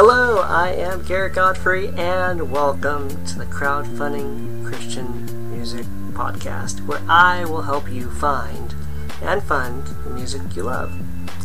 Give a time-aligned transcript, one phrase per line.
[0.00, 7.44] Hello, I am Garrett Godfrey, and welcome to the Crowdfunding Christian Music Podcast, where I
[7.46, 8.76] will help you find
[9.22, 10.96] and fund the music you love.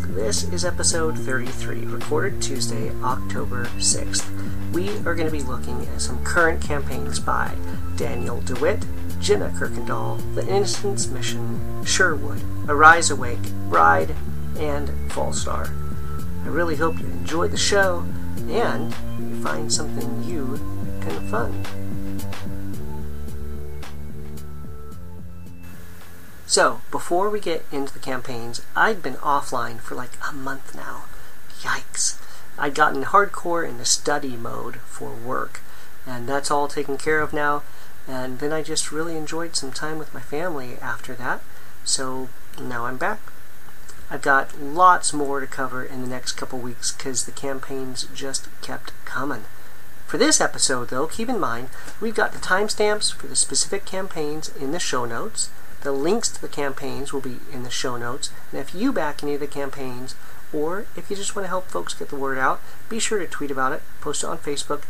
[0.10, 4.72] This is episode 33, recorded Tuesday, October 6th.
[4.72, 7.56] We are going to be looking at some current campaigns by
[7.96, 8.85] Daniel DeWitt,
[9.20, 14.15] Jenna Kirkendall, The Innocence Mission, Sherwood, Arise Awake, Bride,
[14.60, 15.72] and Fallstar.
[16.45, 18.05] I really hope you enjoy the show
[18.54, 20.58] and you find something you
[21.02, 21.68] can fund.
[26.46, 31.05] So, before we get into the campaigns, I'd been offline for like a month now.
[31.62, 32.20] Yikes.
[32.60, 35.62] I'd gotten hardcore into study mode for work,
[36.05, 37.63] and that's all taken care of now.
[38.08, 41.41] And then I just really enjoyed some time with my family after that,
[41.84, 42.30] so
[42.62, 43.33] now I'm back.
[44.13, 48.48] I've got lots more to cover in the next couple weeks because the campaigns just
[48.62, 49.45] kept coming.
[50.05, 54.55] For this episode, though, keep in mind we've got the timestamps for the specific campaigns
[54.55, 55.49] in the show notes.
[55.82, 58.29] The links to the campaigns will be in the show notes.
[58.51, 60.13] And if you back any of the campaigns,
[60.54, 63.26] or if you just want to help folks get the word out, be sure to
[63.26, 64.83] tweet about it, post it on Facebook,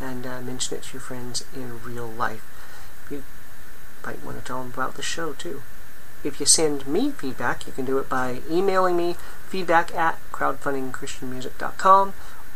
[0.00, 2.44] and uh, mention it to your friends in real life.
[3.08, 3.22] You
[4.04, 5.62] might want to tell them about the show, too.
[6.24, 9.16] If you send me feedback, you can do it by emailing me
[9.48, 12.14] feedback at crowdfundingchristianmusic.com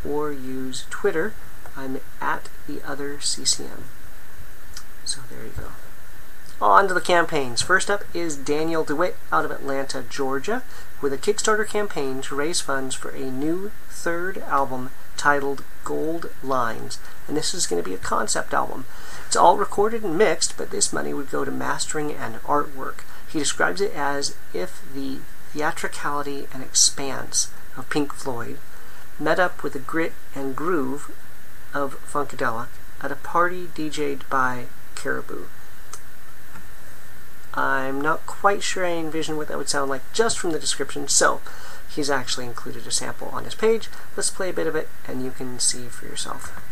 [0.08, 1.34] or use Twitter.
[1.76, 3.84] I'm at the other CCM.
[5.04, 5.68] So there you go.
[6.60, 7.62] On to the campaigns.
[7.62, 10.64] First up is Daniel DeWitt out of Atlanta, Georgia,
[11.00, 16.98] with a Kickstarter campaign to raise funds for a new third album titled Gold Lines.
[17.28, 18.86] And this is going to be a concept album.
[19.26, 23.02] It's all recorded and mixed, but this money would go to mastering and artwork.
[23.28, 25.18] He describes it as if the
[25.52, 28.58] theatricality and expanse of Pink Floyd
[29.18, 31.10] met up with the grit and groove
[31.74, 32.68] of Funkadelic
[33.00, 35.44] at a party DJ'd by Caribou.
[37.54, 41.08] I'm not quite sure I envision what that would sound like just from the description,
[41.08, 41.40] so
[41.88, 43.88] he's actually included a sample on his page.
[44.16, 46.67] Let's play a bit of it and you can see for yourself.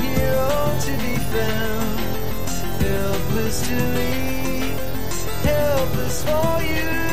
[0.00, 2.00] Hero to be found.
[2.82, 4.78] Helpless to leave,
[5.44, 7.05] helpless for you.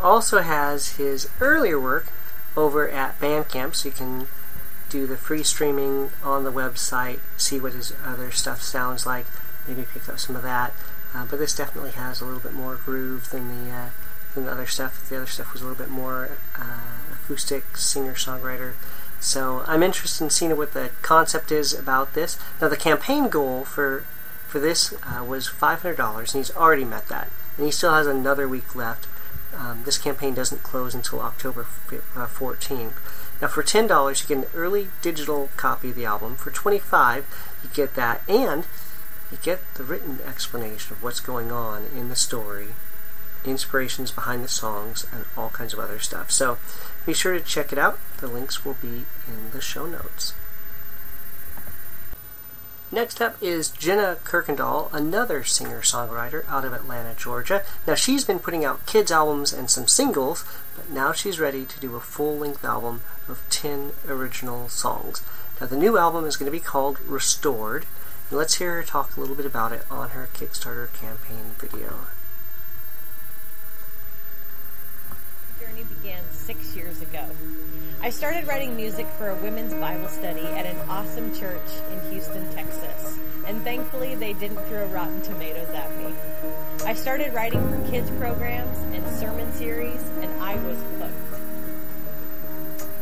[0.00, 2.06] Also has his earlier work
[2.56, 4.28] over at Bandcamp, so you can
[4.88, 9.26] do the free streaming on the website, see what his other stuff sounds like,
[9.66, 10.72] maybe pick up some of that.
[11.14, 13.88] Uh, but this definitely has a little bit more groove than the uh,
[14.34, 15.08] than the other stuff.
[15.08, 18.74] The other stuff was a little bit more uh, acoustic, singer-songwriter.
[19.20, 22.38] So I'm interested in seeing what the concept is about this.
[22.60, 24.04] Now the campaign goal for
[24.46, 28.48] for this uh, was $500, and he's already met that, and he still has another
[28.48, 29.06] week left.
[29.56, 31.66] Um, this campaign doesn't close until October
[32.14, 32.92] uh, 14th.
[33.40, 36.36] Now, for $10, you get an early digital copy of the album.
[36.36, 37.24] For 25
[37.62, 38.66] you get that, and
[39.30, 42.68] you get the written explanation of what's going on in the story,
[43.44, 46.30] inspirations behind the songs, and all kinds of other stuff.
[46.30, 46.58] So
[47.06, 47.98] be sure to check it out.
[48.18, 50.34] The links will be in the show notes.
[52.90, 57.62] Next up is Jenna Kirkendall, another singer songwriter out of Atlanta, Georgia.
[57.86, 60.42] Now, she's been putting out kids' albums and some singles,
[60.74, 65.22] but now she's ready to do a full length album of 10 original songs.
[65.60, 67.84] Now, the new album is going to be called Restored,
[68.30, 71.92] and let's hear her talk a little bit about it on her Kickstarter campaign video.
[75.58, 77.26] The journey began six years ago.
[78.00, 82.48] I started writing music for a women's Bible study at an awesome church in Houston,
[82.54, 86.14] Texas, and thankfully they didn't throw rotten tomatoes at me.
[86.86, 91.42] I started writing for kids programs and sermon series, and I was hooked.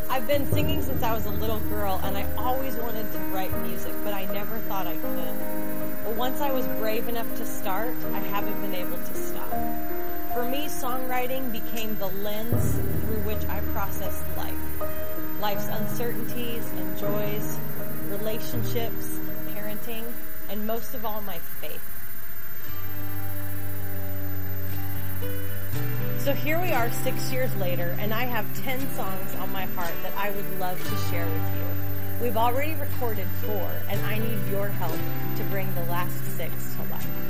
[0.09, 3.53] I've been singing since I was a little girl, and I always wanted to write
[3.65, 6.05] music, but I never thought I could.
[6.05, 9.53] But once I was brave enough to start, I haven't been able to stop.
[10.37, 14.55] For me, songwriting became the lens through which I processed life.
[15.41, 17.59] Life's uncertainties and joys,
[18.11, 19.19] relationships,
[19.55, 20.05] parenting,
[20.51, 21.81] and most of all, my faith.
[26.19, 29.95] So here we are six years later, and I have 10 songs on my heart
[30.03, 32.25] that I would love to share with you.
[32.27, 34.99] We've already recorded four, and I need your help
[35.39, 37.26] to bring the last six to life.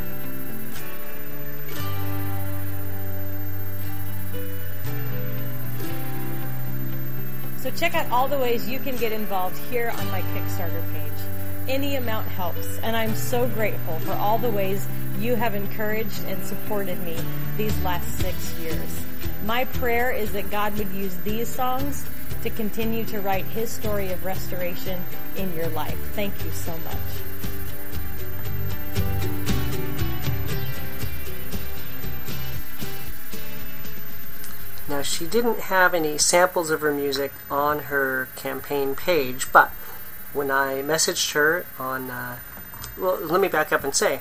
[7.67, 11.13] So check out all the ways you can get involved here on my Kickstarter page.
[11.67, 14.87] Any amount helps, and I'm so grateful for all the ways
[15.19, 17.19] you have encouraged and supported me
[17.57, 19.05] these last six years.
[19.45, 22.07] My prayer is that God would use these songs
[22.45, 25.03] to continue to write His story of restoration
[25.37, 25.99] in your life.
[26.13, 27.56] Thank you so much.
[35.07, 39.71] She didn't have any samples of her music on her campaign page, but
[40.33, 42.39] when I messaged her on, uh,
[42.99, 44.21] well, let me back up and say,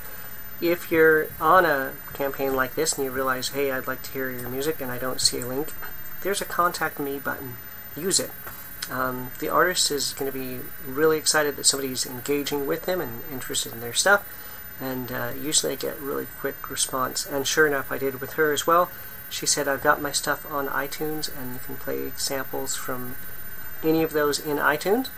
[0.61, 4.29] if you're on a campaign like this and you realize, hey, I'd like to hear
[4.29, 5.73] your music and I don't see a link,
[6.21, 7.55] there's a contact me button.
[7.97, 8.31] Use it.
[8.89, 13.23] Um, the artist is going to be really excited that somebody's engaging with them and
[13.31, 14.23] interested in their stuff,
[14.79, 17.25] and uh, usually I get really quick response.
[17.25, 18.91] And sure enough, I did with her as well.
[19.29, 23.15] She said, I've got my stuff on iTunes and you can play samples from
[23.83, 25.09] any of those in iTunes.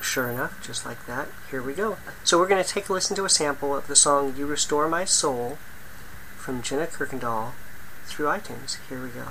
[0.00, 1.96] Sure enough, just like that, here we go.
[2.24, 4.88] So we're going to take a listen to a sample of the song You Restore
[4.88, 5.58] My Soul
[6.36, 7.52] from Jenna Kirkendall
[8.06, 8.78] through iTunes.
[8.88, 9.28] Here we go.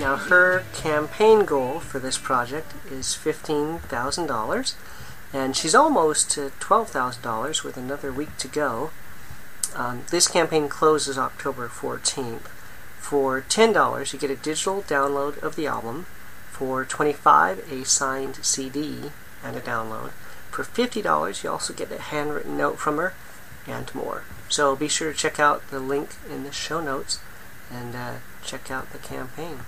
[0.00, 4.74] Now, her campaign goal for this project is $15,000,
[5.32, 8.90] and she's almost to $12,000 with another week to go.
[9.74, 12.46] Um, this campaign closes October 14th.
[13.00, 16.06] For $10, you get a digital download of the album.
[16.52, 19.10] For $25, a signed CD
[19.42, 20.10] and a download.
[20.52, 23.14] For $50, you also get a handwritten note from her
[23.66, 24.22] and more.
[24.48, 27.18] So be sure to check out the link in the show notes
[27.70, 28.14] and uh,
[28.44, 29.60] check out the campaign.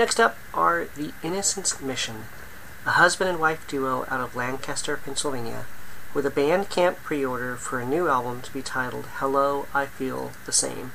[0.00, 2.24] Next up are the Innocence Mission,
[2.86, 5.66] a husband and wife duo out of Lancaster, Pennsylvania,
[6.14, 10.52] with a Bandcamp pre-order for a new album to be titled Hello, I Feel the
[10.52, 10.92] Same.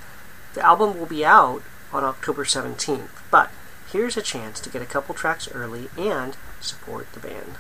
[0.55, 1.61] The album will be out
[1.93, 3.51] on October 17th, but
[3.91, 7.57] here's a chance to get a couple tracks early and support the band.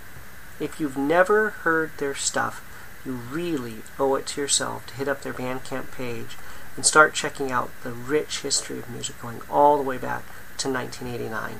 [0.59, 2.65] If you've never heard their stuff,
[3.05, 6.37] you really owe it to yourself to hit up their Bandcamp page
[6.75, 10.23] and start checking out the rich history of music going all the way back
[10.59, 11.59] to 1989.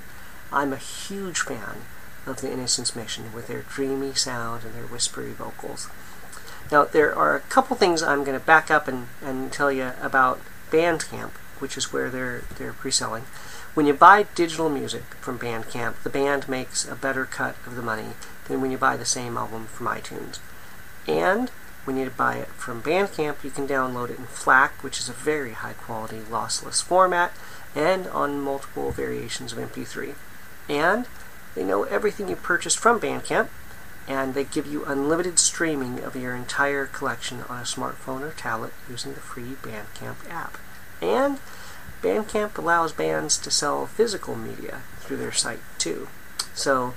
[0.52, 1.82] I'm a huge fan
[2.26, 5.90] of the Innocence Mission with their dreamy sound and their whispery vocals.
[6.72, 9.92] Now, there are a couple things I'm going to back up and, and tell you
[10.02, 13.24] about Bandcamp, which is where they're, they're pre selling.
[13.76, 17.82] When you buy digital music from Bandcamp, the band makes a better cut of the
[17.82, 18.14] money
[18.48, 20.40] than when you buy the same album from iTunes.
[21.08, 21.50] And
[21.84, 25.14] when you buy it from Bandcamp, you can download it in FLAC, which is a
[25.14, 27.32] very high quality lossless format,
[27.76, 30.16] and on multiple variations of MP3.
[30.70, 31.06] And
[31.54, 33.50] they know everything you purchased from Bandcamp,
[34.08, 38.74] and they give you unlimited streaming of your entire collection on a smartphone or tablet
[38.90, 40.58] using the free Bandcamp app.
[41.02, 41.40] And
[42.02, 46.08] Bandcamp allows bands to sell physical media through their site too.
[46.54, 46.94] So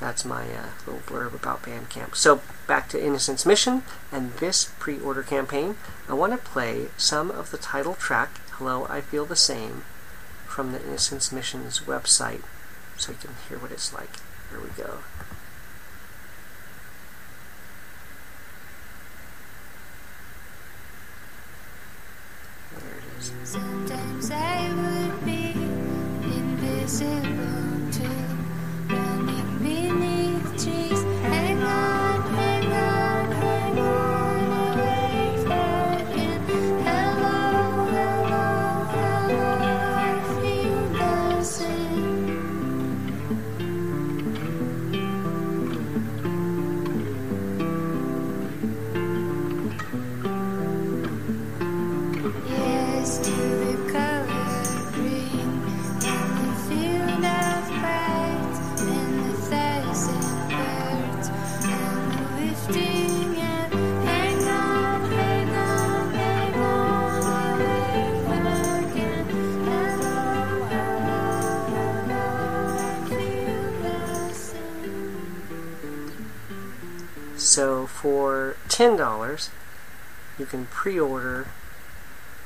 [0.00, 2.16] that's my uh, little blurb about Bandcamp.
[2.16, 5.76] So back to Innocence Mission and this pre-order campaign.
[6.08, 9.84] I want to play some of the title track, Hello, I Feel the Same,
[10.50, 12.42] from the Innocence Mission's website
[12.96, 14.10] so you can hear what it's like.
[14.50, 14.98] Here we go.
[22.76, 23.32] There it is.
[23.44, 25.52] Sometimes I would be
[26.24, 27.39] invisible.
[77.40, 79.48] So for ten dollars,
[80.38, 81.48] you can pre-order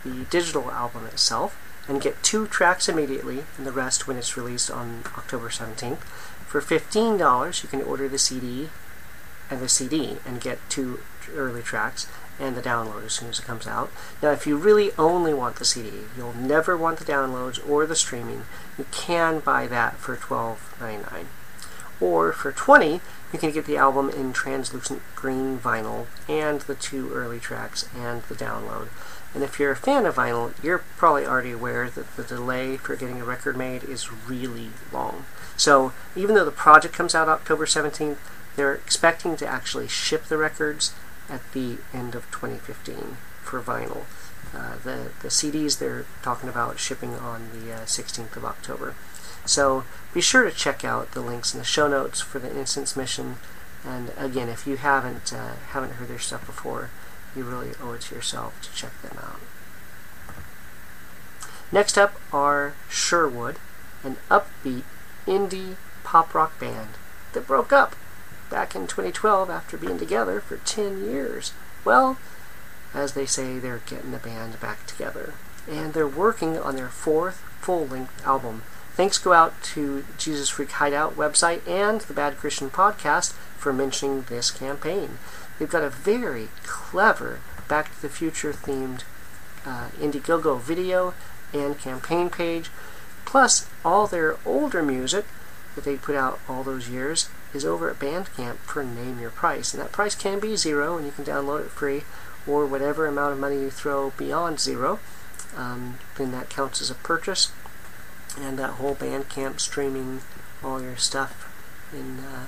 [0.04, 1.58] the digital album itself
[1.88, 5.98] and get two tracks immediately, and the rest when it's released on October 17th.
[6.46, 8.70] For fifteen dollars, you can order the CD
[9.50, 11.00] and the CD and get two
[11.34, 12.06] early tracks
[12.38, 13.90] and the download as soon as it comes out.
[14.22, 17.96] Now, if you really only want the CD, you'll never want the downloads or the
[17.96, 18.44] streaming.
[18.78, 21.26] You can buy that for $12.99.
[22.04, 23.00] Or for 20,
[23.32, 28.22] you can get the album in translucent green vinyl and the two early tracks and
[28.24, 28.88] the download.
[29.32, 32.94] And if you're a fan of vinyl, you're probably already aware that the delay for
[32.94, 35.24] getting a record made is really long.
[35.56, 38.18] So even though the project comes out October 17th,
[38.54, 40.92] they're expecting to actually ship the records
[41.30, 44.04] at the end of 2015 for vinyl.
[44.54, 48.94] Uh, the, the CDs they're talking about shipping on the uh, 16th of October.
[49.44, 52.96] So be sure to check out the links in the show notes for the Innocence
[52.96, 53.36] Mission.
[53.84, 56.90] And again, if you haven't uh, haven't heard their stuff before,
[57.36, 59.40] you really owe it to yourself to check them out.
[61.72, 63.56] Next up are Sherwood,
[64.04, 64.84] an upbeat
[65.26, 66.90] indie pop rock band
[67.32, 67.96] that broke up
[68.50, 71.52] back in 2012 after being together for 10 years.
[71.84, 72.16] Well,
[72.94, 75.34] as they say, they're getting the band back together.
[75.68, 78.62] And they're working on their fourth full length album.
[78.94, 84.22] Thanks go out to Jesus Freak Hideout website and the Bad Christian podcast for mentioning
[84.28, 85.18] this campaign.
[85.58, 89.02] They've got a very clever Back to the Future themed
[89.66, 91.14] uh, Indiegogo video
[91.52, 92.70] and campaign page.
[93.24, 95.24] Plus, all their older music
[95.74, 99.72] that they put out all those years is over at Bandcamp for Name Your Price.
[99.72, 102.04] And that price can be zero, and you can download it free,
[102.46, 105.00] or whatever amount of money you throw beyond zero,
[105.56, 107.52] um, then that counts as a purchase.
[108.38, 110.20] And that whole Bandcamp streaming
[110.62, 111.50] all your stuff
[111.92, 112.46] in, uh,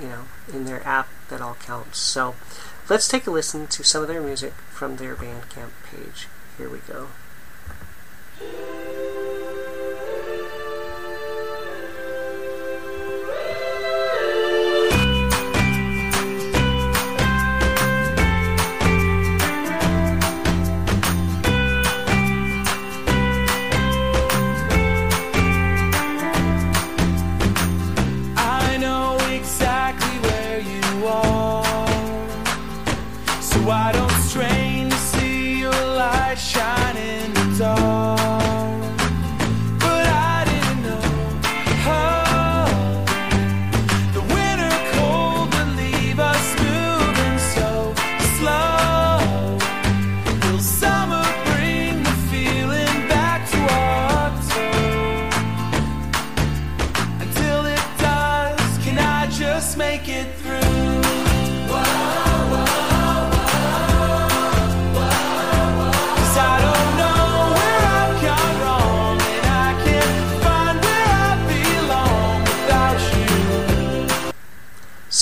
[0.00, 1.98] you know, in their app, that all counts.
[1.98, 2.34] So,
[2.88, 6.28] let's take a listen to some of their music from their Bandcamp page.
[6.56, 7.08] Here we go.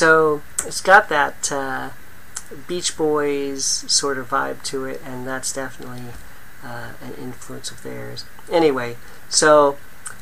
[0.01, 1.91] So it's got that uh,
[2.67, 6.05] Beach Boys sort of vibe to it, and that's definitely
[6.65, 8.25] uh, an influence of theirs.
[8.51, 8.97] Anyway,
[9.29, 9.77] so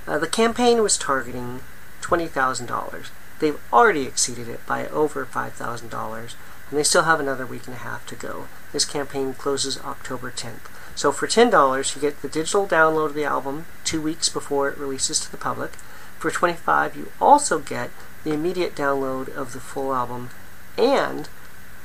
[0.04, 1.60] uh, the campaign was targeting
[2.02, 3.10] $20,000.
[3.38, 6.34] They've already exceeded it by over $5,000,
[6.70, 8.48] and they still have another week and a half to go.
[8.72, 10.68] This campaign closes October 10th.
[10.96, 14.76] So for $10, you get the digital download of the album two weeks before it
[14.76, 15.74] releases to the public.
[16.18, 17.90] For 25 you also get
[18.24, 20.30] the immediate download of the full album
[20.76, 21.28] and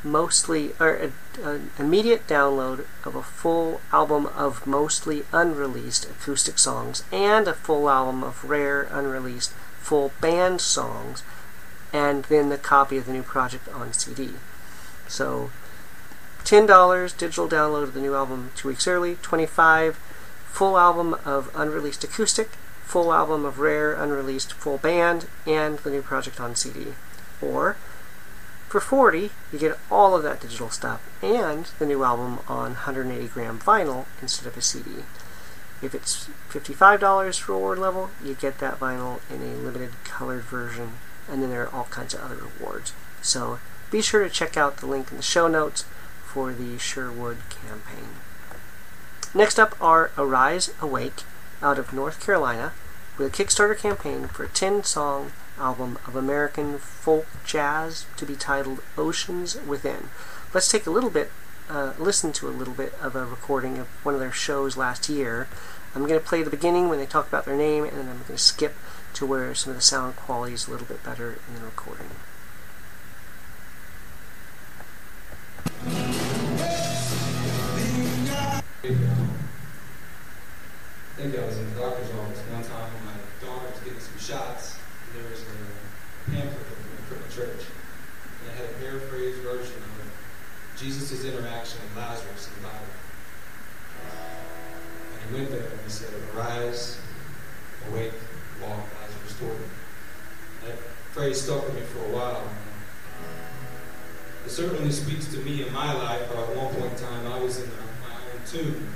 [0.04, 1.10] mostly or
[1.44, 7.90] an immediate download of a full album of mostly unreleased acoustic songs and a full
[7.90, 11.24] album of rare unreleased full band songs
[11.94, 14.32] and then the copy of the new project on CD.
[15.08, 15.52] So
[16.44, 19.96] $10 digital download of the new album two weeks early, 25
[20.52, 22.50] full album of unreleased acoustic,
[22.84, 26.94] full album of rare unreleased full band, and the new project on CD.
[27.42, 27.75] Or
[28.68, 33.28] for 40, you get all of that digital stuff and the new album on 180
[33.28, 35.04] gram vinyl instead of a CD.
[35.82, 40.94] If it's $55 reward level, you get that vinyl in a limited colored version,
[41.30, 42.94] and then there are all kinds of other rewards.
[43.22, 43.60] So
[43.92, 45.86] be sure to check out the link in the show notes
[46.24, 48.10] for the Sherwood campaign.
[49.36, 51.24] Next up are Arise Awake
[51.63, 52.74] out of North Carolina
[53.17, 58.36] with a Kickstarter campaign for a 10 song album of American folk jazz to be
[58.36, 60.10] titled Oceans Within.
[60.53, 61.32] Let's take a little bit,
[61.70, 65.10] uh, listen to a little bit of a recording of one of their shows last
[65.10, 65.48] year.
[65.96, 68.24] I'm going to play the beginning when they talk about their name, and then I'm
[68.24, 68.75] going to skip
[69.13, 72.10] to where some of the sound quality is a little bit better in the recording.
[78.86, 79.23] I
[81.24, 84.20] think I was in the doctor's office one time when my daughter was getting some
[84.20, 84.75] shots.
[84.75, 85.56] And there was a
[86.36, 86.68] pamphlet
[87.08, 87.63] from the church.
[87.63, 90.03] And it had a paraphrased version of
[90.75, 92.92] Jesus' interaction with Lazarus in the Bible.
[94.03, 97.00] And he went there and he said, Arise,
[97.88, 98.12] awake,
[98.60, 99.72] walk, Lazarus toward him.
[100.68, 100.77] That
[101.15, 102.44] phrase stuck with me for a while.
[104.46, 106.27] It certainly speaks to me in my life.
[106.36, 107.70] How at one point in time I was in
[108.03, 108.89] my own tomb.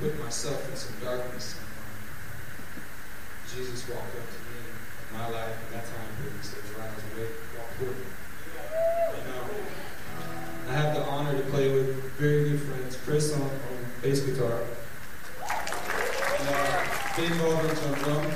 [0.00, 1.58] Put myself in some darkness.
[1.58, 6.38] And Jesus walked up to me in my life at that time period.
[6.40, 8.06] He said, Rise, awake, walk toward me.
[9.16, 9.42] You know,
[10.68, 12.96] I have the honor to play with very good friends.
[13.04, 13.50] Chris on, on
[14.00, 14.62] bass guitar.
[16.38, 18.34] And, uh, Dave on drums.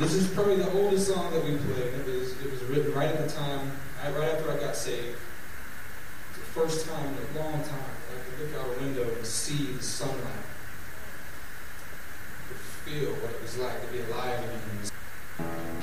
[0.00, 1.94] This is probably the oldest song that we played.
[1.94, 3.70] It was it was written right at the time,
[4.02, 5.18] right after I got saved.
[6.30, 7.94] It's the first time in a long time
[8.40, 10.46] look out a window and see the sunlight.
[12.26, 15.73] I could feel what it was like to be alive again.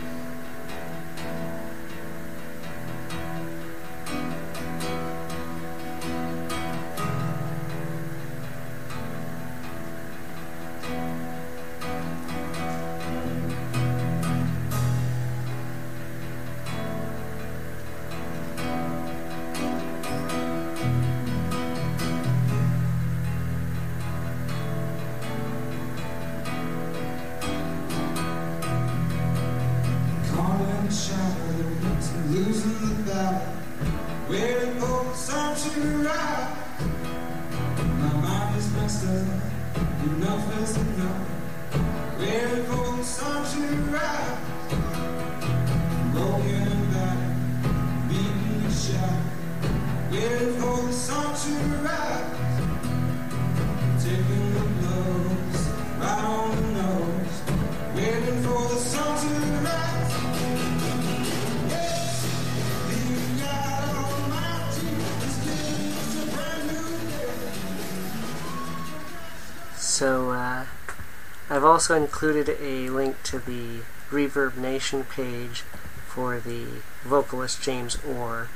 [71.81, 73.79] Also included a link to the
[74.11, 75.61] Reverb Nation page
[76.05, 76.67] for the
[77.01, 78.49] vocalist James Orr.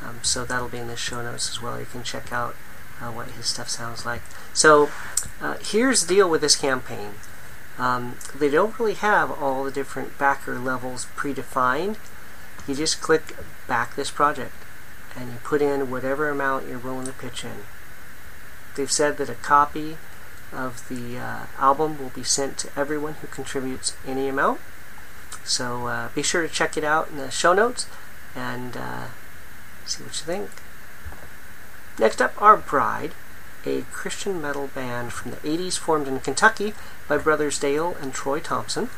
[0.00, 1.80] Um, so that'll be in the show notes as well.
[1.80, 2.54] You can check out
[3.00, 4.22] uh, what his stuff sounds like.
[4.54, 4.90] So,
[5.40, 7.14] uh, here's the deal with this campaign.
[7.78, 11.96] Um, they don't really have all the different backer levels predefined.
[12.68, 13.34] You just click
[13.66, 14.54] back this project
[15.16, 17.64] and you put in whatever amount you're willing to pitch in.
[18.76, 19.96] They've said that a copy
[20.52, 24.60] of the uh, album will be sent to everyone who contributes any amount.
[25.44, 27.86] So uh, be sure to check it out in the show notes
[28.34, 29.06] and uh,
[29.84, 30.50] see what you think.
[31.98, 33.12] Next up, are Bride,
[33.64, 36.74] a Christian metal band from the 80s formed in Kentucky
[37.08, 38.88] by brothers Dale and Troy Thompson.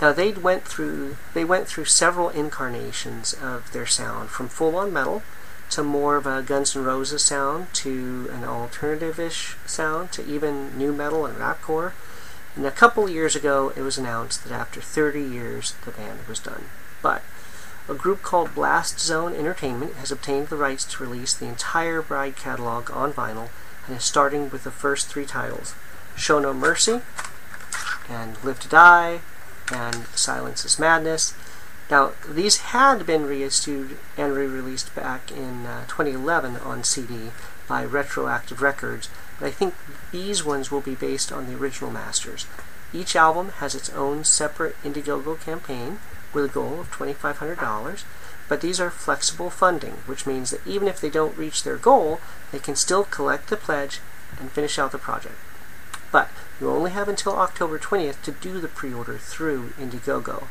[0.00, 5.22] Now they went through they went through several incarnations of their sound, from full-on metal
[5.72, 10.92] to more of a Guns N' Roses sound to an alternative-ish sound to even nu
[10.92, 11.92] metal and rapcore.
[12.54, 16.40] And a couple years ago, it was announced that after 30 years, the band was
[16.40, 16.64] done.
[17.00, 17.22] But
[17.88, 22.36] a group called Blast Zone Entertainment has obtained the rights to release the entire Bride
[22.36, 23.48] catalog on vinyl
[23.86, 25.74] and is starting with the first three titles
[26.14, 27.00] Show No Mercy,
[28.08, 29.20] and Live to Die,
[29.72, 31.34] and Silence is Madness.
[31.90, 37.30] Now, these had been reissued and re released back in uh, 2011 on CD
[37.68, 39.74] by Retroactive Records, but I think
[40.10, 42.46] these ones will be based on the original masters.
[42.94, 45.98] Each album has its own separate Indiegogo campaign
[46.32, 48.04] with a goal of $2,500,
[48.48, 52.20] but these are flexible funding, which means that even if they don't reach their goal,
[52.50, 54.00] they can still collect the pledge
[54.38, 55.36] and finish out the project.
[56.10, 56.28] But
[56.60, 60.48] you only have until October 20th to do the pre order through Indiegogo,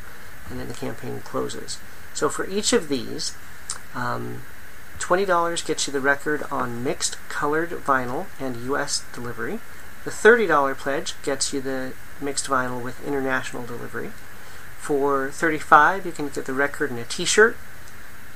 [0.50, 1.78] and then the campaign closes.
[2.14, 3.34] So for each of these,
[3.94, 4.42] um,
[4.98, 9.58] $20 gets you the record on mixed colored vinyl and US delivery.
[10.04, 14.12] The $30 pledge gets you the mixed vinyl with international delivery.
[14.78, 17.56] For 35 you can get the record and a t-shirt.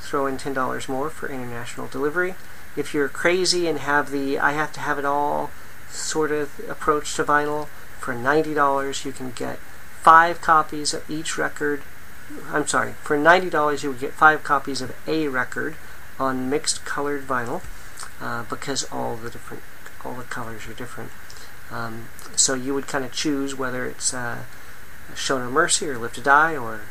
[0.00, 2.34] Throw in $10 more for international delivery.
[2.76, 5.50] If you're crazy and have the I have to have it all
[5.90, 9.58] sort of approach to vinyl, for $90 you can get
[10.02, 11.82] 5 copies of each record.
[12.50, 15.76] I'm sorry, for $90 you would get 5 copies of a record
[16.18, 17.62] on mixed colored vinyl
[18.20, 19.62] uh, because all the different
[20.04, 21.10] all the colors are different.
[21.70, 24.44] Um, so you would kind of choose whether it's uh,
[25.14, 26.82] Show No Mercy or Live to Die or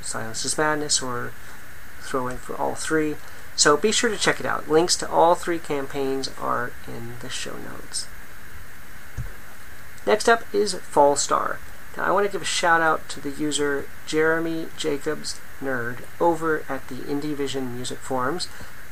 [0.00, 1.32] Silence is Madness or
[2.00, 3.16] throw in for all three.
[3.56, 4.68] So be sure to check it out.
[4.68, 8.06] Links to all three campaigns are in the show notes.
[10.06, 11.58] Next up is Fallstar.
[11.96, 16.64] Now I want to give a shout out to the user Jeremy Jacobs Nerd over
[16.68, 18.46] at the Indie Vision Music Forums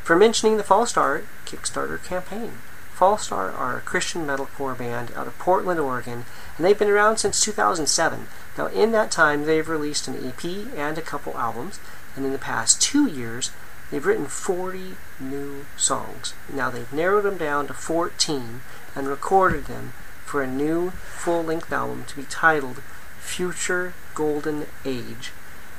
[0.04, 2.52] for mentioning the Fallstar Kickstarter campaign.
[3.00, 7.40] Fallstar are a Christian metalcore band out of Portland, Oregon, and they've been around since
[7.42, 8.26] 2007.
[8.58, 10.44] Now, in that time, they've released an EP
[10.76, 11.80] and a couple albums,
[12.14, 13.52] and in the past two years,
[13.90, 16.34] they've written 40 new songs.
[16.52, 18.60] Now, they've narrowed them down to 14
[18.94, 19.94] and recorded them
[20.26, 22.82] for a new full length album to be titled
[23.30, 25.30] Future Golden Age.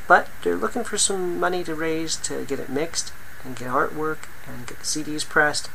[0.08, 3.12] But they're looking for some money to raise to get it mixed
[3.44, 5.70] and get artwork and get the CDs pressed,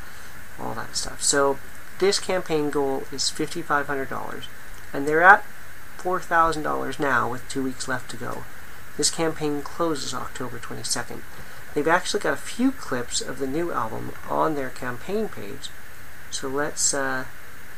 [0.59, 1.23] all that stuff.
[1.23, 1.59] So
[1.99, 4.45] this campaign goal is $5,500,
[4.93, 5.45] and they're at
[5.99, 8.45] $4,000 now with two weeks left to go.
[8.97, 11.21] This campaign closes October 22nd.
[11.75, 15.69] They've actually got a few clips of the new album on their campaign page,
[16.31, 17.27] so let's uh,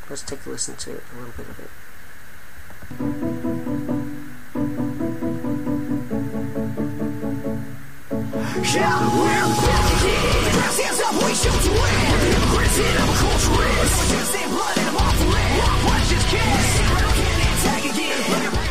[0.09, 3.18] let's take a listen to a little bit of it.
[8.71, 10.45] Yeah, we're back again.
[10.77, 12.05] Hands up, we shoot to win.
[12.21, 13.89] Hypocrites in our culture is.
[13.89, 15.25] Never just ain't blood and I'm off the.
[15.25, 16.69] Walk, watch, just kiss.
[16.77, 18.13] Sit around, can't again.
[18.29, 18.61] Look at my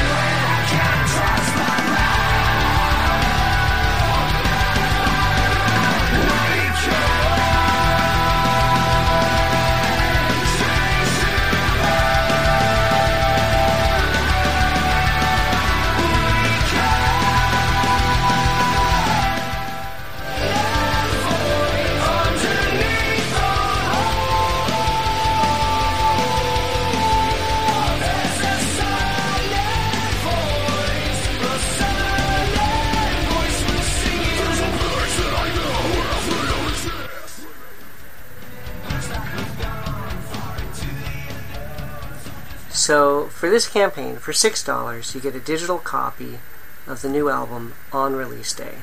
[43.51, 46.39] this campaign, for six dollars, you get a digital copy
[46.87, 48.79] of the new album on release day.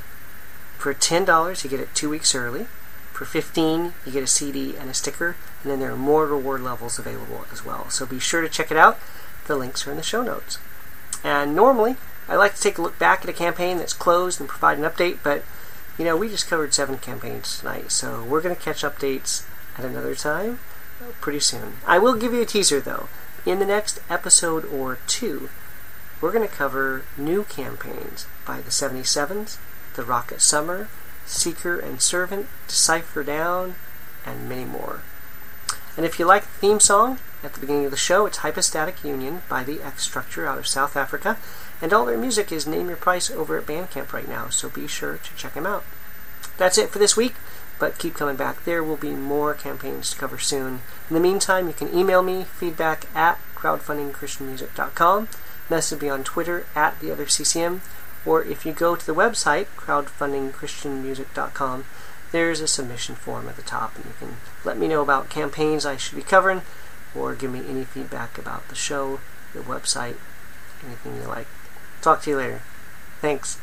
[0.78, 2.66] For ten dollars, you get it two weeks early.
[3.12, 6.60] For fifteen, you get a CD and a sticker, and then there are more reward
[6.60, 7.90] levels available as well.
[7.90, 8.98] So be sure to check it out.
[9.46, 10.58] The links are in the show notes.
[11.24, 11.96] And normally,
[12.28, 14.84] I like to take a look back at a campaign that's closed and provide an
[14.84, 15.42] update, but
[15.98, 19.44] you know, we just covered seven campaigns tonight, so we're going to catch updates
[19.76, 20.60] at another time
[21.20, 21.78] pretty soon.
[21.86, 23.08] I will give you a teaser though.
[23.48, 25.48] In the next episode or two,
[26.20, 29.56] we're going to cover new campaigns by the 77s,
[29.96, 30.88] The Rocket Summer,
[31.24, 33.76] Seeker and Servant, Decipher Down,
[34.26, 35.00] and many more.
[35.96, 39.02] And if you like the theme song at the beginning of the show, it's Hypostatic
[39.02, 41.38] Union by the X Structure out of South Africa,
[41.80, 44.86] and all their music is Name Your Price over at Bandcamp right now, so be
[44.86, 45.84] sure to check them out.
[46.58, 47.34] That's it for this week,
[47.78, 48.64] but keep coming back.
[48.64, 50.80] There will be more campaigns to cover soon.
[51.08, 55.28] In the meantime, you can email me feedback at crowdfundingchristianmusic.com,
[55.70, 57.82] message me on Twitter at the other CCM,
[58.26, 61.84] or if you go to the website crowdfundingchristianmusic.com,
[62.30, 65.86] there's a submission form at the top, and you can let me know about campaigns
[65.86, 66.62] I should be covering,
[67.14, 69.20] or give me any feedback about the show,
[69.54, 70.16] the website,
[70.84, 71.46] anything you like.
[72.02, 72.62] Talk to you later.
[73.20, 73.58] Thanks.